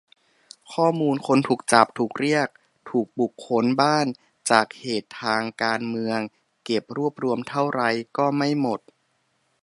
[0.73, 2.47] ข้อมูลคนถูกจับ ถูกเรียก
[2.89, 4.05] ถูกบุกค้นบ้าน
[4.49, 6.19] จากเหตุทางการเมือง
[6.65, 7.81] เก็บรวบรวมเท่าไร
[8.17, 8.79] ก็ไม่หมด